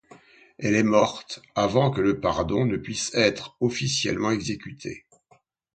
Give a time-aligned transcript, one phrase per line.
[0.57, 5.05] Elle est morte avant que le pardon ne puisse être officiellement exécuté.